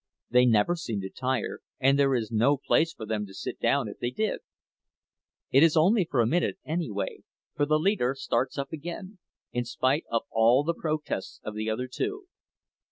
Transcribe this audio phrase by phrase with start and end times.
[0.31, 3.87] They never seem to tire; and there is no place for them to sit down
[3.87, 4.39] if they did.
[5.51, 7.19] It is only for a minute, anyway,
[7.55, 9.19] for the leader starts up again,
[9.51, 12.25] in spite of all the protests of the other two.